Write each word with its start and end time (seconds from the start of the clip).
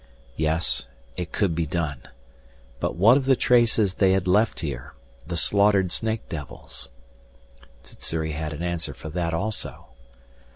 Yes, 0.35 0.87
it 1.15 1.31
could 1.31 1.53
be 1.53 1.67
done. 1.67 2.01
But 2.79 2.95
what 2.95 3.17
of 3.17 3.25
the 3.25 3.35
traces 3.35 3.93
they 3.93 4.13
had 4.13 4.27
left 4.27 4.61
here 4.61 4.95
the 5.27 5.37
slaughtered 5.37 5.91
snake 5.91 6.27
devils? 6.27 6.89
Sssuri 7.83 8.31
had 8.31 8.51
an 8.51 8.63
answer 8.63 8.95
for 8.95 9.09
that 9.09 9.35
also. 9.35 9.89